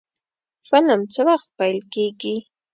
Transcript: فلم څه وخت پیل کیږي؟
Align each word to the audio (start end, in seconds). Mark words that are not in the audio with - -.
فلم 0.69 1.01
څه 1.13 1.21
وخت 1.29 1.47
پیل 1.57 1.79
کیږي؟ 1.93 2.35